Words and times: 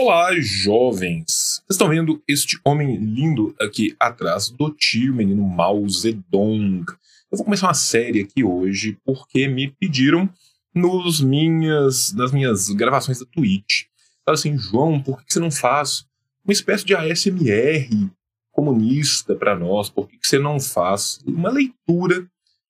Olá, 0.00 0.30
jovens! 0.38 1.60
Vocês 1.66 1.72
estão 1.72 1.88
vendo 1.88 2.22
este 2.28 2.56
homem 2.64 2.96
lindo 2.98 3.52
aqui 3.60 3.96
atrás 3.98 4.48
do 4.48 4.70
tio, 4.70 5.12
menino 5.12 5.42
Mao 5.42 5.88
Zedong. 5.88 6.84
Eu 7.32 7.36
vou 7.36 7.44
começar 7.44 7.66
uma 7.66 7.74
série 7.74 8.20
aqui 8.20 8.44
hoje 8.44 8.96
porque 9.04 9.48
me 9.48 9.72
pediram 9.72 10.30
nos 10.72 11.20
minhas, 11.20 12.12
nas 12.14 12.30
minhas 12.30 12.68
gravações 12.68 13.18
da 13.18 13.26
Twitch. 13.26 13.86
Falaram 14.24 14.38
assim, 14.38 14.56
João, 14.56 15.02
por 15.02 15.20
que 15.24 15.32
você 15.32 15.40
não 15.40 15.50
faz 15.50 16.06
uma 16.44 16.52
espécie 16.52 16.84
de 16.84 16.94
ASMR 16.94 18.08
comunista 18.52 19.34
para 19.34 19.58
nós? 19.58 19.90
Por 19.90 20.06
que 20.08 20.16
você 20.22 20.38
não 20.38 20.60
faz 20.60 21.18
uma 21.26 21.50
leitura 21.50 22.24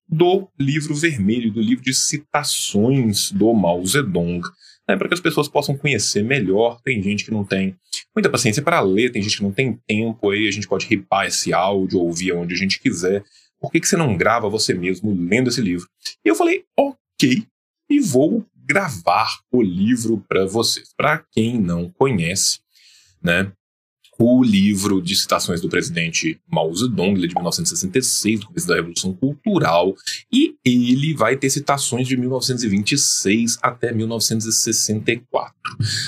do 0.09 0.49
livro 0.59 0.95
vermelho, 0.95 1.53
do 1.53 1.61
livro 1.61 1.85
de 1.85 1.93
citações 1.93 3.31
do 3.31 3.53
Mao 3.53 3.85
Zedong? 3.85 4.41
Né, 4.89 4.97
para 4.97 5.07
que 5.07 5.15
as 5.15 5.21
pessoas 5.21 5.49
possam 5.49 5.77
conhecer 5.77 6.25
melhor. 6.25 6.81
Tem 6.83 7.03
gente 7.03 7.25
que 7.25 7.31
não 7.31 7.45
tem 7.45 7.77
muita 8.15 8.31
paciência 8.31 8.63
para 8.63 8.81
ler, 8.81 9.13
tem 9.13 9.23
gente 9.23 9.37
que 9.37 9.43
não 9.43 9.53
tem 9.53 9.79
tempo, 9.87 10.31
aí 10.31 10.49
a 10.49 10.51
gente 10.51 10.67
pode 10.67 10.87
ripar 10.87 11.27
esse 11.27 11.53
áudio, 11.53 12.01
ouvir 12.01 12.33
onde 12.33 12.55
a 12.55 12.57
gente 12.57 12.81
quiser. 12.81 13.23
Por 13.61 13.71
que, 13.71 13.81
que 13.81 13.89
você 13.89 13.97
não 13.97 14.17
grava 14.17 14.49
você 14.49 14.73
mesmo 14.73 15.15
lendo 15.15 15.49
esse 15.49 15.61
livro? 15.61 15.87
E 16.25 16.29
eu 16.29 16.35
falei, 16.35 16.65
ok, 16.77 17.45
e 17.91 18.01
vou 18.01 18.47
gravar 18.55 19.41
o 19.51 19.63
livro 19.63 20.25
para 20.29 20.47
vocês. 20.47 20.93
Para 20.97 21.25
quem 21.33 21.59
não 21.59 21.91
conhece, 21.91 22.61
né, 23.23 23.53
o 24.19 24.43
livro 24.43 25.01
de 25.01 25.15
citações 25.15 25.61
do 25.61 25.69
presidente 25.69 26.41
Mao 26.51 26.75
Zedong, 26.75 27.15
ele 27.15 27.27
é 27.27 27.29
de 27.29 27.35
1966, 27.35 28.41
do 28.41 28.47
começo 28.47 28.67
da 28.67 28.75
Revolução 28.75 29.13
Cultural, 29.15 29.95
e 30.33 30.57
ele 30.65 31.15
vai 31.15 31.37
ter 31.37 31.49
citações 31.51 32.09
de 32.09 32.17
1926 32.17 33.59
até 33.63 33.93
1964. 33.93 35.55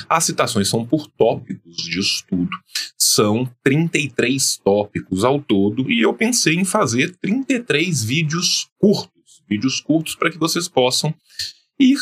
As 0.09 0.25
citações 0.25 0.69
são 0.69 0.85
por 0.85 1.07
tópicos 1.07 1.77
de 1.77 2.01
estudo, 2.01 2.51
são 2.99 3.49
33 3.63 4.59
tópicos 4.65 5.25
ao 5.25 5.41
todo, 5.41 5.89
e 5.89 6.01
eu 6.01 6.13
pensei 6.13 6.55
em 6.55 6.65
fazer 6.65 7.15
33 7.21 8.03
vídeos 8.03 8.69
curtos, 8.77 9.43
vídeos 9.49 9.81
curtos 9.81 10.17
para 10.17 10.31
que 10.31 10.39
vocês 10.39 10.67
possam 10.69 11.15
ir 11.79 11.99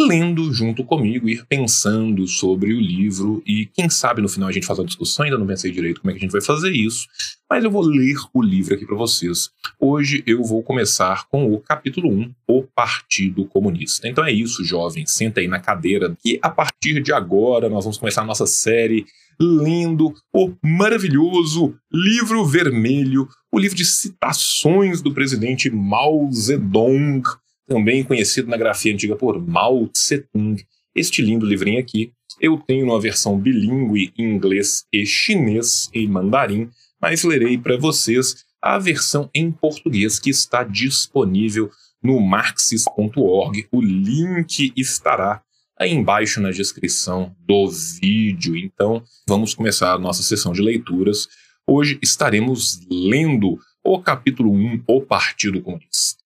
lendo 0.00 0.52
junto 0.52 0.84
comigo, 0.84 1.28
ir 1.28 1.44
pensando 1.46 2.24
sobre 2.28 2.72
o 2.72 2.80
livro 2.80 3.42
e 3.44 3.66
quem 3.66 3.90
sabe 3.90 4.22
no 4.22 4.28
final 4.28 4.48
a 4.48 4.52
gente 4.52 4.66
faz 4.66 4.78
uma 4.78 4.84
discussão, 4.84 5.24
ainda 5.24 5.36
não 5.36 5.46
pensei 5.46 5.72
direito 5.72 6.00
como 6.00 6.10
é 6.10 6.14
que 6.14 6.18
a 6.18 6.22
gente 6.22 6.30
vai 6.30 6.40
fazer 6.40 6.70
isso, 6.70 7.08
mas 7.50 7.64
eu 7.64 7.70
vou 7.70 7.82
ler 7.82 8.16
o 8.32 8.40
livro 8.40 8.74
aqui 8.74 8.86
para 8.86 8.96
vocês. 8.96 9.50
Hoje 9.80 10.22
eu 10.24 10.44
vou 10.44 10.62
começar 10.62 11.26
com 11.28 11.52
o 11.52 11.58
capítulo 11.58 12.10
1, 12.10 12.32
O 12.46 12.62
Partido 12.62 13.44
Comunista. 13.46 14.06
Então 14.06 14.24
é 14.24 14.30
isso, 14.30 14.64
jovem, 14.64 15.04
senta 15.04 15.40
aí 15.40 15.48
na 15.48 15.58
cadeira 15.58 16.16
que 16.22 16.38
a 16.40 16.50
partir 16.50 17.02
de 17.02 17.12
agora 17.12 17.68
nós 17.68 17.84
vamos 17.84 17.98
começar 17.98 18.22
a 18.22 18.26
nossa 18.26 18.46
série 18.46 19.04
lendo 19.40 20.14
o 20.32 20.52
maravilhoso 20.62 21.74
livro 21.92 22.44
vermelho, 22.44 23.28
o 23.52 23.58
livro 23.58 23.76
de 23.76 23.84
citações 23.84 25.00
do 25.00 25.12
presidente 25.12 25.70
Mao 25.70 26.30
Zedong, 26.32 27.22
também 27.68 28.02
conhecido 28.02 28.48
na 28.48 28.56
grafia 28.56 28.92
antiga 28.92 29.14
por 29.14 29.38
Mao 29.46 29.86
Tse-tung. 29.88 30.56
Este 30.94 31.22
lindo 31.22 31.46
livrinho 31.46 31.78
aqui 31.78 32.12
eu 32.40 32.56
tenho 32.58 32.86
uma 32.86 33.00
versão 33.00 33.38
bilíngue 33.38 34.12
em 34.16 34.34
inglês 34.34 34.84
e 34.92 35.04
chinês 35.04 35.90
e 35.92 36.06
mandarim, 36.06 36.70
mas 37.00 37.24
lerei 37.24 37.58
para 37.58 37.76
vocês 37.76 38.44
a 38.62 38.78
versão 38.78 39.28
em 39.34 39.50
português 39.52 40.18
que 40.18 40.30
está 40.30 40.62
disponível 40.64 41.70
no 42.02 42.20
marxis.org. 42.20 43.68
O 43.70 43.80
link 43.80 44.72
estará 44.76 45.42
aí 45.78 45.92
embaixo 45.92 46.40
na 46.40 46.50
descrição 46.50 47.34
do 47.40 47.68
vídeo. 47.70 48.56
Então, 48.56 49.02
vamos 49.26 49.54
começar 49.54 49.92
a 49.92 49.98
nossa 49.98 50.22
sessão 50.22 50.52
de 50.52 50.62
leituras. 50.62 51.28
Hoje 51.66 51.98
estaremos 52.02 52.80
lendo 52.90 53.58
o 53.84 54.00
capítulo 54.00 54.52
1, 54.52 54.82
O 54.86 55.00
Partido 55.02 55.60
Comunista. 55.60 56.27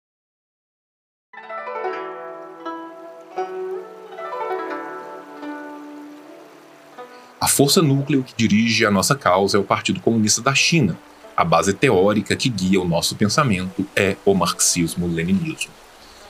A 7.47 7.49
força 7.49 7.81
núcleo 7.81 8.25
que 8.25 8.35
dirige 8.37 8.85
a 8.85 8.91
nossa 8.91 9.15
causa 9.15 9.57
é 9.57 9.61
o 9.61 9.63
Partido 9.63 10.01
Comunista 10.01 10.43
da 10.43 10.53
China. 10.53 10.99
A 11.37 11.45
base 11.45 11.73
teórica 11.73 12.35
que 12.35 12.49
guia 12.49 12.81
o 12.81 12.89
nosso 12.89 13.15
pensamento 13.15 13.87
é 13.95 14.17
o 14.25 14.35
marxismo-leninismo. 14.35 15.71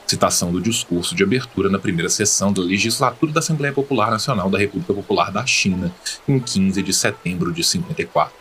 Citação 0.05 0.51
do 0.51 0.61
discurso 0.61 1.15
de 1.15 1.23
abertura 1.23 1.71
na 1.71 1.79
primeira 1.79 2.07
sessão 2.07 2.53
da 2.53 2.61
legislatura 2.61 3.31
da 3.31 3.39
Assembleia 3.39 3.73
Popular 3.73 4.11
Nacional 4.11 4.47
da 4.47 4.59
República 4.59 4.93
Popular 4.93 5.31
da 5.31 5.43
China, 5.43 5.91
em 6.27 6.39
15 6.39 6.83
de 6.83 6.93
setembro 6.93 7.51
de 7.51 7.63
54. 7.63 8.31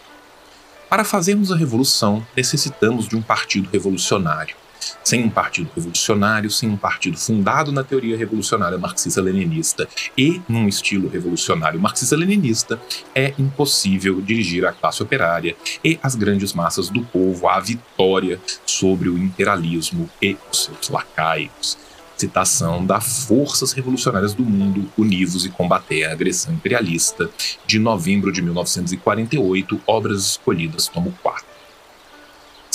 Para 0.87 1.03
fazermos 1.03 1.51
a 1.51 1.57
revolução, 1.57 2.27
necessitamos 2.37 3.09
de 3.09 3.17
um 3.17 3.23
partido 3.23 3.71
revolucionário 3.73 4.55
sem 5.03 5.25
um 5.25 5.31
partido 5.31 5.71
revolucionário, 5.75 6.51
sem 6.51 6.69
um 6.69 6.77
partido 6.77 7.17
fundado 7.17 7.73
na 7.73 7.83
teoria 7.83 8.17
revolucionária 8.17 8.79
marxista-leninista 8.79 9.89
e 10.17 10.41
num 10.49 10.69
estilo 10.69 11.09
revolucionário 11.09 11.81
marxista-leninista, 11.81 12.81
é 13.15 13.33
impossível 13.39 14.21
dirigir 14.21 14.65
a 14.65 14.73
classe 14.73 15.03
operária 15.03 15.57
e 15.85 15.99
as 16.03 16.15
grandes 16.15 16.53
massas 16.53 16.89
do 16.89 17.03
povo 17.03 17.49
à 17.49 17.61
vitória 17.61 18.41
sobre 18.65 19.09
o 19.09 19.19
imperialismo 19.19 20.09
e 20.21 20.37
os 20.51 20.65
seus 20.65 20.89
lacaios 20.89 21.87
citação 22.17 22.85
da 22.85 23.01
Forças 23.01 23.73
Revolucionárias 23.73 24.33
do 24.33 24.43
Mundo 24.43 24.91
Univos 24.97 25.45
e 25.45 25.51
Combater 25.51 26.05
a 26.05 26.13
Agressão 26.13 26.55
Imperialista, 26.55 27.29
de 27.67 27.79
novembro 27.79 28.33
de 28.33 28.41
1948, 28.41 29.81
Obras 29.87 30.23
Escolhidas, 30.23 30.89
tomo 30.89 31.13
4. 31.23 31.56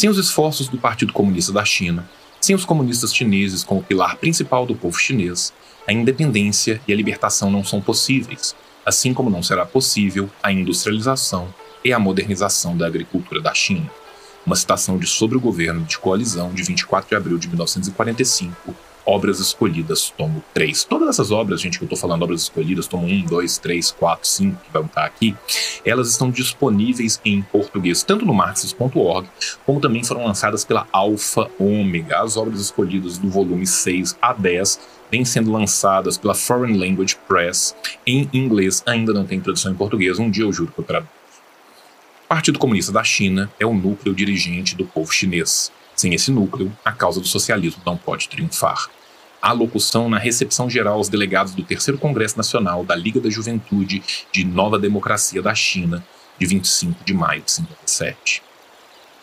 Sem 0.02 0.10
os 0.10 0.18
esforços 0.18 0.68
do 0.68 0.80
Partido 0.80 1.14
Comunista 1.14 1.52
da 1.52 1.64
China, 1.64 2.10
sem 2.40 2.56
os 2.56 2.66
comunistas 2.66 3.14
chineses 3.14 3.64
como 3.64 3.84
pilar 3.84 4.16
principal 4.16 4.66
do 4.66 4.76
povo 4.76 4.98
chinês, 4.98 5.54
a 5.88 5.94
independência 5.94 6.82
e 6.88 6.92
a 6.92 6.96
libertação 6.96 7.52
não 7.52 7.64
são 7.64 7.80
possíveis, 7.80 8.56
assim 8.84 9.14
como 9.14 9.30
não 9.30 9.44
será 9.44 9.64
possível 9.64 10.28
a 10.42 10.52
industrialização 10.52 11.54
e 11.86 11.94
a 11.94 12.00
modernização 12.00 12.76
da 12.76 12.88
agricultura 12.88 13.40
da 13.40 13.54
China. 13.54 13.92
Uma 14.44 14.56
citação 14.56 14.98
de 14.98 15.06
Sobre 15.06 15.38
o 15.38 15.40
Governo 15.40 15.86
de 15.86 16.00
Coalizão 16.00 16.52
de 16.52 16.64
24 16.64 17.08
de 17.08 17.16
abril 17.16 17.38
de 17.38 17.48
1945, 17.48 18.76
Obras 19.06 19.40
Escolhidas, 19.40 20.14
tomo 20.18 20.44
3. 20.54 20.84
Todas 20.84 21.10
essas 21.10 21.32
obras, 21.32 21.62
gente, 21.62 21.78
que 21.78 21.84
eu 21.84 21.88
estou 21.88 21.98
falando, 21.98 22.24
obras 22.24 22.42
escolhidas, 22.42 22.88
tomo 22.88 23.08
1, 23.08 23.26
2, 23.26 23.58
3, 23.58 23.92
4, 23.92 24.28
5, 24.28 24.64
que 24.64 24.72
vão 24.72 24.86
estar 24.86 25.06
aqui, 25.06 25.36
elas 25.86 26.10
estão 26.10 26.30
disponíveis 26.30 27.20
em 27.26 27.42
português, 27.42 28.04
tanto 28.04 28.26
no 28.26 28.34
marxist.org, 28.34 29.28
como 29.66 29.80
também 29.80 30.04
foram 30.04 30.26
lançadas 30.26 30.64
pela 30.64 30.88
Alpha 30.92 31.50
Omega. 31.60 32.22
As 32.22 32.38
obras 32.38 32.60
escolhidas 32.60 33.18
do 33.18 33.30
volume 33.30 33.66
6 33.66 34.18
a 34.22 34.34
10 34.34 34.80
vêm 35.12 35.26
sendo 35.26 35.52
lançadas 35.52 36.18
pela 36.18 36.34
Foreign 36.34 36.78
Language 36.78 37.18
Press 37.28 37.76
em 38.08 38.30
inglês, 38.32 38.82
ainda 38.86 39.14
não 39.14 39.26
tem 39.26 39.40
tradução 39.40 39.72
em 39.72 39.76
português, 39.76 40.20
um 40.20 40.30
dia 40.30 40.46
eu 40.46 40.54
juro 40.54 40.72
que 40.72 40.80
eu 40.80 40.86
traduzo. 40.86 41.12
O 42.26 42.28
Partido 42.30 42.58
Comunista 42.58 42.94
da 42.94 43.04
China 43.04 43.52
é 43.60 43.66
o 43.66 43.74
núcleo 43.74 44.16
dirigente 44.16 44.74
do 44.74 44.86
povo 44.86 45.12
chinês. 45.12 45.70
Sem 45.96 46.13
esse 46.13 46.31
núcleo, 46.31 46.75
a 46.84 46.91
causa 46.91 47.19
do 47.19 47.28
socialismo 47.28 47.81
não 47.85 47.97
pode 47.97 48.29
triunfar. 48.29 48.90
A 49.41 49.52
locução 49.52 50.09
na 50.09 50.18
recepção 50.18 50.69
geral 50.69 50.96
aos 50.96 51.09
delegados 51.09 51.53
do 51.53 51.63
Terceiro 51.63 52.00
Congresso 52.00 52.38
Nacional 52.38 52.84
da 52.84 52.96
Liga 52.96 53.19
da 53.19 53.29
Juventude 53.29 54.03
de 54.31 54.44
Nova 54.44 54.78
Democracia 54.78 55.41
da 55.41 55.56
China, 55.56 56.06
de 56.40 56.46
25 56.46 57.03
de 57.03 57.13
maio 57.13 57.41
de 57.41 57.52
57. 57.52 58.44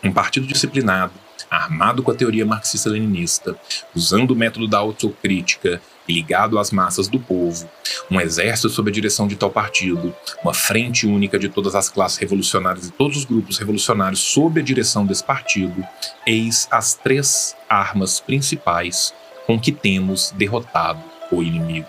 Um 0.03 0.11
partido 0.11 0.47
disciplinado, 0.47 1.13
armado 1.49 2.03
com 2.03 2.11
a 2.11 2.15
teoria 2.15 2.45
marxista-leninista, 2.45 3.57
usando 3.95 4.31
o 4.31 4.35
método 4.35 4.67
da 4.67 4.77
autocrítica 4.77 5.81
e 6.09 6.13
ligado 6.13 6.57
às 6.57 6.71
massas 6.71 7.07
do 7.07 7.19
povo, 7.19 7.69
um 8.09 8.19
exército 8.19 8.69
sob 8.69 8.89
a 8.89 8.93
direção 8.93 9.27
de 9.27 9.35
tal 9.35 9.51
partido, 9.51 10.13
uma 10.43 10.53
frente 10.53 11.05
única 11.05 11.37
de 11.37 11.47
todas 11.47 11.75
as 11.75 11.87
classes 11.87 12.17
revolucionárias 12.17 12.87
e 12.87 12.91
todos 12.91 13.17
os 13.17 13.25
grupos 13.25 13.59
revolucionários 13.59 14.19
sob 14.19 14.59
a 14.59 14.63
direção 14.63 15.05
desse 15.05 15.23
partido, 15.23 15.85
eis 16.25 16.67
as 16.71 16.95
três 16.95 17.55
armas 17.69 18.19
principais 18.19 19.13
com 19.45 19.59
que 19.59 19.71
temos 19.71 20.33
derrotado 20.35 21.01
o 21.31 21.43
inimigo. 21.43 21.87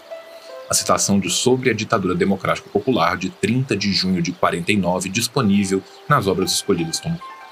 A 0.68 0.74
citação 0.74 1.18
de 1.18 1.28
Sobre 1.30 1.70
a 1.70 1.74
Ditadura 1.74 2.14
Democrática 2.14 2.68
Popular, 2.68 3.16
de 3.16 3.30
30 3.30 3.76
de 3.76 3.92
junho 3.92 4.22
de 4.22 4.32
49, 4.32 5.08
disponível 5.08 5.82
nas 6.08 6.26
obras 6.26 6.52
escolhidas 6.52 7.00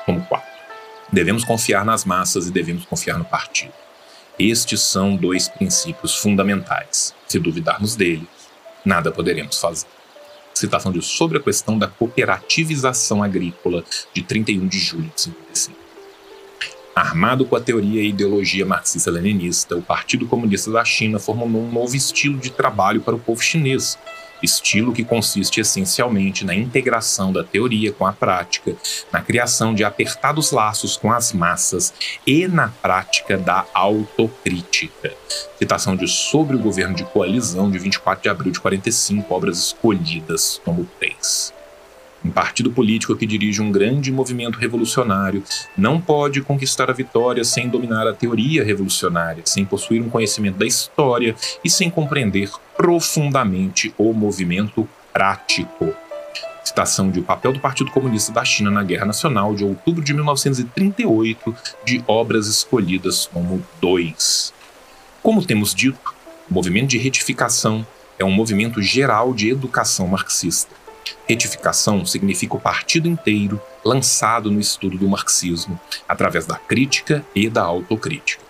como 0.06 0.24
4. 0.26 0.48
Devemos 1.12 1.44
confiar 1.44 1.84
nas 1.84 2.04
massas 2.04 2.46
e 2.46 2.52
devemos 2.52 2.84
confiar 2.84 3.18
no 3.18 3.24
partido. 3.24 3.72
Estes 4.38 4.82
são 4.82 5.16
dois 5.16 5.48
princípios 5.48 6.14
fundamentais. 6.14 7.12
Se 7.26 7.40
duvidarmos 7.40 7.96
deles, 7.96 8.28
nada 8.84 9.10
poderemos 9.10 9.58
fazer. 9.60 9.88
Citação 10.54 10.92
de 10.92 11.02
Sobre 11.02 11.38
a 11.38 11.40
Questão 11.40 11.76
da 11.76 11.88
Cooperativização 11.88 13.20
Agrícola, 13.20 13.84
de 14.14 14.22
31 14.22 14.68
de 14.68 14.78
julho 14.78 15.10
de 15.12 15.22
55. 15.22 15.78
Armado 16.94 17.44
com 17.44 17.56
a 17.56 17.60
teoria 17.60 18.00
e 18.00 18.10
ideologia 18.10 18.64
marxista-leninista, 18.64 19.76
o 19.76 19.82
Partido 19.82 20.26
Comunista 20.26 20.70
da 20.70 20.84
China 20.84 21.18
formou 21.18 21.60
um 21.60 21.72
novo 21.72 21.96
estilo 21.96 22.38
de 22.38 22.50
trabalho 22.50 23.00
para 23.00 23.16
o 23.16 23.20
povo 23.20 23.42
chinês, 23.42 23.98
estilo 24.42 24.92
que 24.92 25.04
consiste 25.04 25.60
essencialmente 25.60 26.44
na 26.44 26.54
integração 26.54 27.32
da 27.32 27.44
teoria 27.44 27.92
com 27.92 28.06
a 28.06 28.12
prática, 28.12 28.74
na 29.12 29.20
criação 29.20 29.74
de 29.74 29.84
apertados 29.84 30.50
laços 30.50 30.96
com 30.96 31.12
as 31.12 31.32
massas 31.32 31.92
e 32.26 32.46
na 32.46 32.68
prática 32.68 33.36
da 33.36 33.66
autocrítica. 33.74 35.12
Citação 35.58 35.96
de 35.96 36.06
Sobre 36.06 36.56
o 36.56 36.60
Governo 36.60 36.94
de 36.94 37.04
Coalizão, 37.04 37.70
de 37.70 37.78
24 37.78 38.22
de 38.22 38.28
abril 38.28 38.52
de 38.52 38.60
45, 38.60 39.34
obras 39.34 39.58
escolhidas, 39.58 40.60
tomo 40.64 40.88
3. 40.98 41.57
Um 42.24 42.30
partido 42.30 42.72
político 42.72 43.14
que 43.14 43.26
dirige 43.26 43.62
um 43.62 43.70
grande 43.70 44.10
movimento 44.10 44.58
revolucionário 44.58 45.42
não 45.76 46.00
pode 46.00 46.40
conquistar 46.42 46.90
a 46.90 46.92
vitória 46.92 47.44
sem 47.44 47.68
dominar 47.68 48.08
a 48.08 48.12
teoria 48.12 48.64
revolucionária, 48.64 49.44
sem 49.46 49.64
possuir 49.64 50.02
um 50.02 50.10
conhecimento 50.10 50.58
da 50.58 50.66
história 50.66 51.36
e 51.64 51.70
sem 51.70 51.88
compreender 51.88 52.50
profundamente 52.76 53.94
o 53.96 54.12
movimento 54.12 54.88
prático. 55.12 55.94
Citação 56.64 57.10
de 57.10 57.20
O 57.20 57.22
Papel 57.22 57.52
do 57.52 57.60
Partido 57.60 57.90
Comunista 57.90 58.32
da 58.32 58.44
China 58.44 58.70
na 58.70 58.82
Guerra 58.82 59.06
Nacional, 59.06 59.54
de 59.54 59.64
outubro 59.64 60.02
de 60.02 60.12
1938, 60.12 61.56
de 61.84 62.04
Obras 62.06 62.46
Escolhidas 62.46 63.26
como 63.26 63.64
2. 63.80 64.52
Como 65.22 65.44
temos 65.46 65.74
dito, 65.74 66.14
o 66.50 66.54
movimento 66.54 66.88
de 66.88 66.98
retificação 66.98 67.86
é 68.18 68.24
um 68.24 68.30
movimento 68.30 68.82
geral 68.82 69.32
de 69.32 69.48
educação 69.48 70.06
marxista. 70.08 70.74
Retificação 71.26 72.04
significa 72.04 72.56
o 72.56 72.60
partido 72.60 73.08
inteiro 73.08 73.60
lançado 73.84 74.50
no 74.50 74.60
estudo 74.60 74.98
do 74.98 75.08
marxismo, 75.08 75.78
através 76.08 76.46
da 76.46 76.56
crítica 76.56 77.24
e 77.34 77.48
da 77.48 77.62
autocrítica. 77.62 78.42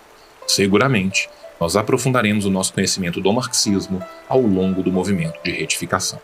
Seguramente, 0.47 1.29
nós 1.59 1.75
aprofundaremos 1.75 2.45
o 2.45 2.49
nosso 2.49 2.73
conhecimento 2.73 3.19
do 3.19 3.33
marxismo 3.33 4.01
ao 4.27 4.41
longo 4.41 4.81
do 4.81 4.91
movimento 4.91 5.37
de 5.43 5.51
retificação. 5.51 6.19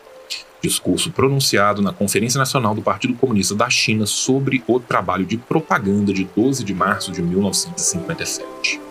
Discurso 0.61 1.11
pronunciado 1.11 1.81
na 1.81 1.93
Conferência 1.93 2.39
Nacional 2.39 2.73
do 2.73 2.81
Partido 2.81 3.13
Comunista 3.13 3.53
da 3.53 3.69
China 3.69 4.05
sobre 4.05 4.63
o 4.65 4.79
trabalho 4.79 5.25
de 5.25 5.37
propaganda 5.37 6.11
de 6.13 6.23
12 6.23 6.63
de 6.63 6.73
março 6.73 7.11
de 7.11 7.21
1957. 7.21 8.81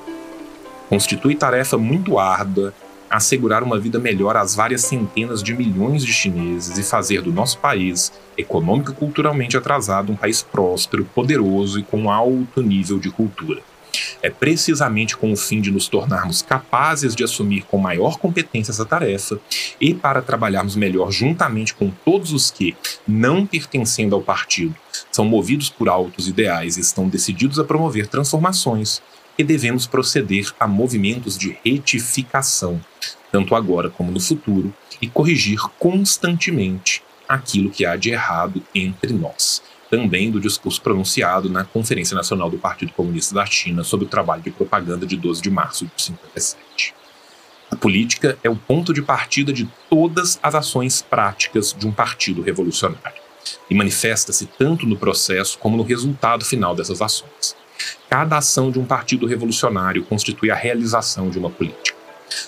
Constitui 0.88 1.34
tarefa 1.34 1.76
muito 1.76 2.18
árdua 2.18 2.72
assegurar 3.16 3.62
uma 3.62 3.78
vida 3.78 3.98
melhor 3.98 4.36
às 4.36 4.54
várias 4.54 4.82
centenas 4.82 5.42
de 5.42 5.54
milhões 5.54 6.04
de 6.04 6.12
chineses 6.12 6.76
e 6.76 6.82
fazer 6.82 7.22
do 7.22 7.32
nosso 7.32 7.58
país, 7.58 8.12
econômico 8.36 8.90
e 8.90 8.94
culturalmente 8.94 9.56
atrasado, 9.56 10.10
um 10.10 10.16
país 10.16 10.42
próspero, 10.42 11.04
poderoso 11.14 11.78
e 11.78 11.84
com 11.84 12.10
alto 12.10 12.60
nível 12.60 12.98
de 12.98 13.10
cultura. 13.10 13.62
É 14.20 14.28
precisamente 14.28 15.16
com 15.16 15.32
o 15.32 15.36
fim 15.36 15.60
de 15.60 15.70
nos 15.70 15.86
tornarmos 15.86 16.42
capazes 16.42 17.14
de 17.14 17.22
assumir 17.22 17.62
com 17.62 17.78
maior 17.78 18.18
competência 18.18 18.72
essa 18.72 18.84
tarefa 18.84 19.38
e 19.80 19.94
para 19.94 20.20
trabalharmos 20.20 20.74
melhor 20.74 21.12
juntamente 21.12 21.72
com 21.72 21.90
todos 22.04 22.32
os 22.32 22.50
que, 22.50 22.76
não 23.06 23.46
pertencendo 23.46 24.16
ao 24.16 24.22
partido, 24.22 24.74
são 25.12 25.24
movidos 25.24 25.70
por 25.70 25.88
altos 25.88 26.26
ideais 26.26 26.76
e 26.76 26.80
estão 26.80 27.08
decididos 27.08 27.60
a 27.60 27.64
promover 27.64 28.08
transformações, 28.08 29.00
que 29.36 29.44
devemos 29.44 29.86
proceder 29.86 30.52
a 30.58 30.66
movimentos 30.66 31.36
de 31.36 31.58
retificação, 31.64 32.80
tanto 33.32 33.54
agora 33.54 33.90
como 33.90 34.12
no 34.12 34.20
futuro, 34.20 34.72
e 35.00 35.08
corrigir 35.08 35.60
constantemente 35.78 37.02
aquilo 37.28 37.70
que 37.70 37.84
há 37.84 37.96
de 37.96 38.10
errado 38.10 38.62
entre 38.74 39.12
nós. 39.12 39.62
Também 39.90 40.30
do 40.30 40.40
discurso 40.40 40.80
pronunciado 40.80 41.48
na 41.48 41.64
Conferência 41.64 42.14
Nacional 42.14 42.50
do 42.50 42.58
Partido 42.58 42.92
Comunista 42.92 43.34
da 43.34 43.46
China 43.46 43.84
sobre 43.84 44.06
o 44.06 44.08
trabalho 44.08 44.42
de 44.42 44.50
propaganda 44.50 45.06
de 45.06 45.16
12 45.16 45.42
de 45.42 45.50
março 45.50 45.86
de 45.86 46.02
57. 46.02 46.94
A 47.70 47.76
política 47.76 48.38
é 48.42 48.48
o 48.48 48.56
ponto 48.56 48.92
de 48.92 49.02
partida 49.02 49.52
de 49.52 49.68
todas 49.90 50.38
as 50.42 50.54
ações 50.54 51.02
práticas 51.02 51.74
de 51.76 51.86
um 51.86 51.92
partido 51.92 52.42
revolucionário 52.42 53.22
e 53.68 53.74
manifesta-se 53.74 54.46
tanto 54.46 54.86
no 54.86 54.96
processo 54.96 55.58
como 55.58 55.76
no 55.76 55.82
resultado 55.82 56.44
final 56.44 56.74
dessas 56.74 57.02
ações. 57.02 57.56
Cada 58.08 58.38
ação 58.38 58.70
de 58.70 58.78
um 58.78 58.84
partido 58.84 59.26
revolucionário 59.26 60.04
constitui 60.04 60.50
a 60.50 60.54
realização 60.54 61.30
de 61.30 61.38
uma 61.38 61.50
política. 61.50 61.96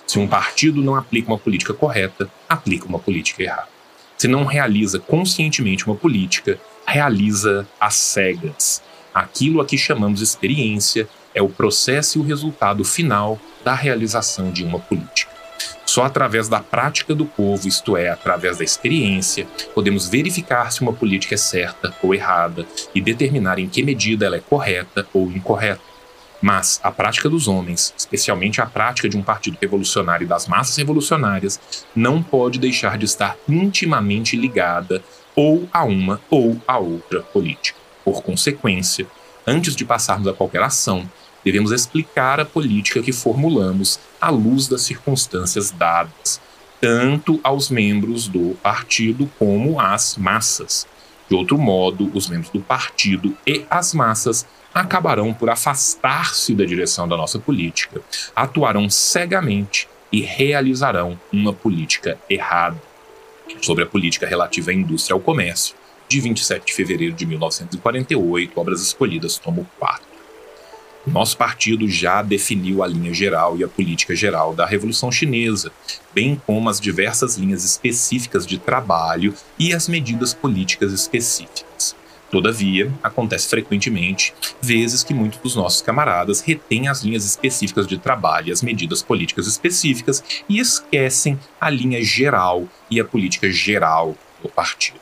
Se 0.07 0.19
um 0.19 0.27
partido 0.27 0.83
não 0.83 0.95
aplica 0.95 1.29
uma 1.29 1.39
política 1.39 1.75
correta, 1.75 2.31
aplica 2.49 2.87
uma 2.87 2.99
política 2.99 3.43
errada. 3.43 3.69
Se 4.17 4.27
não 4.27 4.45
realiza 4.45 4.99
conscientemente 4.99 5.87
uma 5.87 5.97
política, 5.97 6.59
realiza 6.87 7.67
às 7.79 7.95
cegas. 7.95 8.83
Aquilo 9.13 9.61
a 9.61 9.67
que 9.67 9.77
chamamos 9.77 10.21
experiência 10.21 11.09
é 11.35 11.43
o 11.43 11.49
processo 11.49 12.19
e 12.19 12.21
o 12.21 12.25
resultado 12.25 12.85
final 12.85 13.39
da 13.65 13.75
realização 13.75 14.51
de 14.51 14.65
uma 14.65 14.79
política. 14.79 15.36
Só 15.97 16.05
através 16.05 16.47
da 16.47 16.61
prática 16.61 17.15
do 17.15 17.25
povo, 17.25 17.67
isto 17.67 17.97
é, 17.97 18.11
através 18.11 18.59
da 18.59 18.65
experiência, 18.65 19.47
podemos 19.75 20.11
verificar 20.11 20.71
se 20.71 20.83
uma 20.83 20.93
política 20.93 21.37
é 21.37 21.39
certa 21.39 21.97
ou 22.03 22.15
errada 22.15 22.67
e 22.95 23.01
determinar 23.01 23.59
em 23.59 23.67
que 23.67 23.83
medida 23.83 24.27
ela 24.27 24.37
é 24.37 24.41
correta 24.41 25.07
ou 25.15 25.33
incorreta. 25.33 25.81
Mas 26.43 26.79
a 26.83 26.91
prática 26.91 27.31
dos 27.31 27.49
homens, 27.49 27.95
especialmente 27.97 28.61
a 28.61 28.67
prática 28.67 29.09
de 29.09 29.17
um 29.17 29.23
partido 29.23 29.57
revolucionário 29.59 30.27
e 30.27 30.29
das 30.29 30.47
massas 30.47 30.77
revolucionárias, 30.77 31.59
não 31.97 32.23
pode 32.23 32.59
deixar 32.59 32.99
de 32.99 33.07
estar 33.07 33.35
intimamente 33.49 34.37
ligada 34.37 35.03
ou 35.35 35.67
a 35.73 35.83
uma 35.83 36.21
ou 36.29 36.61
a 36.69 36.77
outra 36.77 37.23
política. 37.23 37.79
Por 38.05 38.23
consequência, 38.23 39.07
antes 39.47 39.75
de 39.75 39.87
passarmos 39.87 40.29
a 40.29 40.35
qualquer 40.35 40.63
ação, 40.63 41.09
devemos 41.47 41.71
explicar 41.71 42.41
a 42.41 42.45
política 42.45 43.01
que 43.01 43.13
formulamos 43.13 44.01
à 44.21 44.31
luz 44.31 44.67
das 44.67 44.83
circunstâncias 44.83 45.71
dadas, 45.71 46.41
tanto 46.81 47.39
aos 47.41 47.71
membros 47.71 48.27
do 48.27 48.57
partido 48.61 49.31
como 49.39 49.79
às 49.79 50.17
massas. 50.17 50.89
De 51.29 51.37
outro 51.37 51.57
modo, 51.57 52.11
os 52.13 52.29
membros 52.29 52.51
do 52.51 52.59
partido 52.59 53.37
e 53.47 53.65
as 53.71 53.95
massas 53.95 54.45
acabarão 54.75 55.33
por 55.33 55.49
afastar-se 55.49 56.53
da 56.53 56.65
direção 56.65 57.07
da 57.07 57.17
nossa 57.17 57.39
política, 57.39 58.03
atuarão 58.35 58.91
cegamente 58.91 59.89
e 60.11 60.23
realizarão 60.23 61.17
uma 61.33 61.53
política 61.53 62.19
errada. 62.29 62.83
Sobre 63.63 63.85
a 63.85 63.87
política 63.87 64.27
relativa 64.27 64.73
à 64.73 64.75
indústria 64.75 65.13
e 65.13 65.15
ao 65.15 65.21
comércio, 65.21 65.77
de 66.09 66.21
27 66.21 66.67
de 66.67 66.75
fevereiro 66.75 67.15
de 67.15 67.25
1948, 67.25 68.61
obras 68.61 68.83
escolhidas, 68.83 69.39
tomo 69.39 69.65
4. 69.79 70.16
Nosso 71.07 71.37
partido 71.37 71.89
já 71.89 72.21
definiu 72.21 72.83
a 72.83 72.87
linha 72.87 73.15
geral 73.15 73.57
e 73.57 73.63
a 73.63 73.69
política 73.69 74.15
geral 74.17 74.55
da 74.55 74.67
Revolução 74.67 75.13
Chinesa, 75.13 75.71
bem 76.13 76.41
como 76.45 76.69
as 76.69 76.81
diversas 76.81 77.37
linhas 77.37 77.65
específicas 77.65 78.45
de 78.45 78.59
trabalho 78.59 79.33
e 79.57 79.73
as 79.73 79.89
medidas 79.89 80.35
políticas 80.35 80.93
específicas. 80.93 81.95
Todavia, 82.29 82.93
acontece 83.05 83.49
frequentemente 83.49 84.35
vezes 84.61 85.05
que 85.05 85.15
muitos 85.15 85.39
dos 85.39 85.55
nossos 85.55 85.81
camaradas 85.81 86.41
retêm 86.41 86.89
as 86.89 87.03
linhas 87.03 87.25
específicas 87.25 87.87
de 87.87 87.99
trabalho 87.99 88.49
e 88.49 88.53
as 88.53 88.63
medidas 88.63 89.01
políticas 89.01 89.47
específicas 89.47 90.25
e 90.49 90.59
esquecem 90.59 91.39
a 91.61 91.71
linha 91.71 92.03
geral 92.03 92.67
e 92.91 92.99
a 92.99 93.05
política 93.05 93.49
geral 93.49 94.17
do 94.43 94.49
partido. 94.49 94.99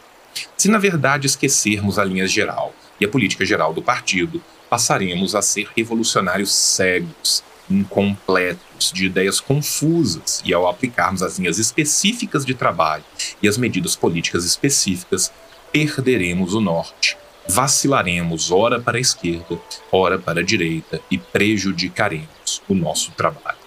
Se 0.55 0.69
na 0.69 0.79
verdade 0.79 1.27
esquecermos 1.27 1.99
a 1.99 2.05
linha 2.05 2.27
geral 2.27 2.75
e 3.01 3.07
a 3.07 3.09
política 3.09 3.45
geral 3.45 3.73
do 3.73 3.83
partido, 3.83 4.43
passaremos 4.69 5.35
a 5.35 5.43
ser 5.43 5.69
revolucionários 5.77 6.53
cegos, 6.53 7.43
incompletos, 7.71 8.93
de 8.93 9.07
ideias 9.07 9.41
confusas, 9.41 10.43
e 10.45 10.53
ao 10.53 10.69
aplicarmos 10.69 11.23
as 11.23 11.39
linhas 11.39 11.59
específicas 11.59 12.45
de 12.45 12.55
trabalho 12.55 13.05
e 13.43 13.49
as 13.49 13.57
medidas 13.57 13.97
políticas 13.97 14.45
específicas, 14.45 15.33
perderemos 15.73 16.55
o 16.55 16.61
norte, 16.61 17.17
vacilaremos 17.49 18.51
ora 18.51 18.81
para 18.81 18.99
a 18.99 19.01
esquerda, 19.01 19.59
ora 19.91 20.19
para 20.19 20.41
a 20.41 20.45
direita 20.45 21.01
e 21.11 21.19
prejudicaremos 21.19 22.63
o 22.69 22.75
nosso 22.75 23.11
trabalho. 23.13 23.64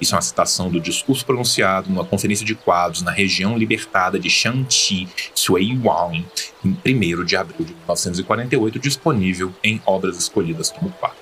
Isso 0.00 0.14
é 0.14 0.16
uma 0.16 0.22
citação 0.22 0.70
do 0.70 0.80
discurso 0.80 1.24
pronunciado 1.24 1.88
numa 1.90 2.04
conferência 2.04 2.44
de 2.44 2.54
quadros 2.54 3.02
na 3.02 3.10
região 3.10 3.56
libertada 3.56 4.18
de 4.18 4.30
Shanxi, 4.30 5.08
Shuiwang, 5.34 6.24
em 6.64 6.76
1 6.84 7.24
de 7.24 7.36
abril 7.36 7.64
de 7.64 7.72
1948, 7.72 8.78
disponível 8.78 9.52
em 9.62 9.80
Obras 9.86 10.16
Escolhidas, 10.18 10.70
tomo 10.70 10.90
4. 11.00 11.16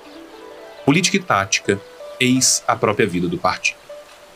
Política 0.85 1.17
e 1.17 1.19
tática, 1.19 1.81
eis 2.19 2.63
a 2.67 2.75
própria 2.75 3.07
vida 3.07 3.27
do 3.27 3.37
partido. 3.37 3.77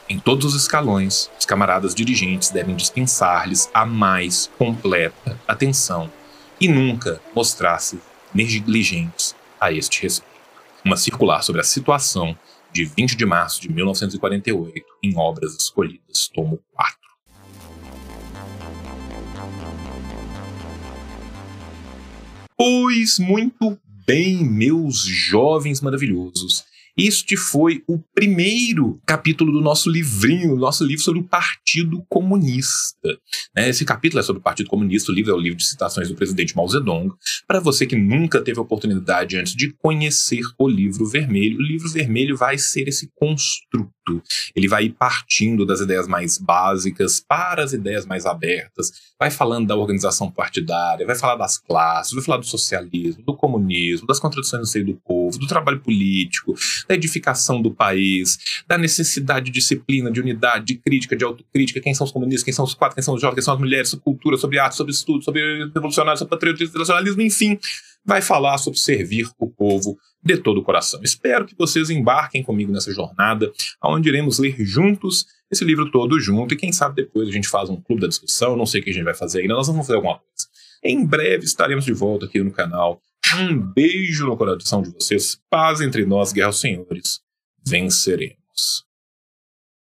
Em 0.09 0.17
todos 0.17 0.43
os 0.45 0.59
escalões, 0.59 1.29
os 1.39 1.45
camaradas 1.45 1.93
dirigentes 1.93 2.49
devem 2.49 2.75
dispensar-lhes 2.75 3.69
a 3.71 3.85
mais 3.85 4.49
completa 4.57 5.39
atenção 5.47 6.11
e 6.59 6.67
nunca 6.67 7.21
mostrar-se 7.35 7.99
negligentes 8.33 9.35
a 9.61 9.71
este 9.71 10.01
respeito. 10.01 10.29
Uma 10.83 10.97
circular 10.97 11.43
sobre 11.43 11.61
a 11.61 11.63
situação 11.63 12.35
de 12.71 12.85
20 12.85 13.15
de 13.15 13.25
março 13.25 13.61
de 13.61 13.71
1948, 13.71 14.85
em 15.03 15.17
Obras 15.17 15.55
Escolhidas, 15.55 16.29
tomo 16.33 16.59
4. 16.73 16.99
Pois 22.55 23.19
muito 23.19 23.79
bem, 24.05 24.43
meus 24.43 25.03
jovens 25.03 25.81
maravilhosos, 25.81 26.65
Este 27.01 27.37
foi 27.37 27.81
o 27.87 27.97
primeiro 28.13 28.99
capítulo 29.05 29.53
do 29.53 29.61
nosso 29.61 29.89
livrinho, 29.89 30.57
nosso 30.57 30.83
livro 30.83 31.01
sobre 31.01 31.21
o 31.21 31.23
Partido 31.23 32.05
Comunista. 32.09 33.17
Né? 33.55 33.69
Esse 33.69 33.85
capítulo 33.85 34.19
é 34.19 34.23
sobre 34.23 34.41
o 34.41 34.43
Partido 34.43 34.69
Comunista, 34.69 35.09
o 35.09 35.15
livro 35.15 35.31
é 35.31 35.33
o 35.33 35.39
livro 35.39 35.57
de 35.57 35.65
citações 35.65 36.09
do 36.09 36.15
presidente 36.15 36.53
Mao 36.57 36.67
Zedong. 36.67 37.09
Para 37.47 37.61
você 37.61 37.85
que 37.85 37.95
nunca 37.95 38.41
teve 38.41 38.59
a 38.59 38.63
oportunidade 38.63 39.37
antes 39.37 39.55
de 39.55 39.71
conhecer 39.81 40.41
o 40.57 40.67
livro 40.67 41.05
vermelho, 41.05 41.59
o 41.59 41.63
livro 41.63 41.87
vermelho 41.87 42.35
vai 42.35 42.57
ser 42.57 42.89
esse 42.89 43.09
construto. 43.15 44.21
Ele 44.53 44.67
vai 44.67 44.85
ir 44.85 44.89
partindo 44.89 45.65
das 45.65 45.79
ideias 45.79 46.07
mais 46.07 46.37
básicas 46.37 47.23
para 47.25 47.63
as 47.63 47.71
ideias 47.71 48.05
mais 48.05 48.25
abertas, 48.25 48.91
vai 49.17 49.29
falando 49.29 49.67
da 49.67 49.75
organização 49.75 50.29
partidária, 50.31 51.05
vai 51.05 51.15
falar 51.15 51.35
das 51.35 51.57
classes, 51.59 52.11
vai 52.11 52.23
falar 52.23 52.39
do 52.39 52.45
socialismo, 52.45 53.23
do 53.23 53.35
comunismo, 53.35 54.07
das 54.07 54.19
contradições 54.19 54.61
no 54.61 54.67
seio 54.67 54.85
do 54.85 54.95
povo, 54.95 55.37
do 55.37 55.47
trabalho 55.47 55.79
político, 55.79 56.55
da 56.89 56.95
edificação 56.95 57.61
do 57.61 57.69
país, 57.69 58.39
da 58.67 58.75
necessidade 58.75 59.45
de 59.45 59.51
disciplina, 59.51 60.11
de 60.11 60.19
unidade, 60.19 60.65
de 60.65 60.75
crítica, 60.75 61.15
de 61.15 61.23
autocrítica, 61.23 61.79
quem 61.79 61.93
são 61.93 62.03
os 62.03 62.11
comunistas, 62.11 62.43
quem 62.43 62.53
são 62.53 62.65
os 62.65 62.73
quatro, 62.73 62.95
quem 62.95 63.03
são 63.03 63.13
os 63.13 63.21
jovens, 63.21 63.35
quem 63.35 63.43
são 63.43 63.53
as 63.53 63.59
mulheres, 63.59 63.89
sobre 63.89 64.03
cultura, 64.03 64.37
sobre 64.37 64.57
arte, 64.57 64.75
sobre 64.75 64.91
estudo, 64.91 65.23
sobre 65.23 65.69
revolucionário, 65.73 66.17
sobre 66.17 66.31
patriotismo, 66.31 66.69
internacionalismo, 66.69 67.21
enfim, 67.21 67.59
vai 68.03 68.23
falar 68.23 68.57
sobre 68.57 68.79
servir 68.79 69.29
o 69.37 69.47
povo 69.47 69.99
de 70.23 70.37
todo 70.37 70.59
o 70.59 70.63
coração. 70.63 70.99
Espero 71.03 71.45
que 71.45 71.55
vocês 71.55 71.91
embarquem 71.91 72.41
comigo 72.41 72.71
nessa 72.71 72.91
jornada, 72.91 73.51
onde 73.83 74.09
iremos 74.09 74.39
ler 74.39 74.55
juntos 74.65 75.27
esse 75.51 75.63
livro 75.63 75.91
todo 75.91 76.19
junto, 76.19 76.53
e 76.53 76.57
quem 76.57 76.71
sabe 76.71 77.03
depois 77.03 77.27
a 77.27 77.31
gente 77.31 77.47
faz 77.47 77.69
um 77.69 77.79
clube 77.79 78.01
da 78.01 78.07
discussão, 78.07 78.55
não 78.55 78.65
sei 78.65 78.81
o 78.81 78.83
que 78.83 78.89
a 78.89 78.93
gente 78.93 79.03
vai 79.03 79.15
fazer 79.15 79.41
ainda, 79.41 79.53
nós 79.53 79.67
vamos 79.67 79.85
fazer 79.85 79.97
alguma 79.97 80.15
coisa. 80.15 80.47
Em 80.83 81.05
breve 81.05 81.45
estaremos 81.45 81.85
de 81.85 81.93
volta 81.93 82.25
aqui 82.25 82.41
no 82.41 82.51
canal. 82.51 83.01
Um 83.37 83.59
beijo 83.59 84.25
no 84.25 84.35
coração 84.35 84.81
de 84.81 84.91
vocês, 84.91 85.39
paz 85.49 85.81
entre 85.81 86.05
nós, 86.05 86.33
guerra 86.33 86.51
senhores. 86.51 87.21
Venceremos. 87.65 88.88